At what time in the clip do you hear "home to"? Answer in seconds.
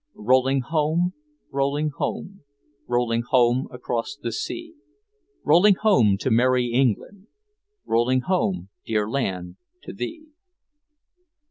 5.75-6.31